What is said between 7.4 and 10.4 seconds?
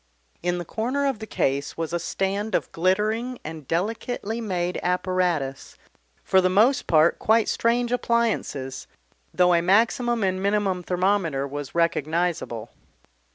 strange appliances, though a maximum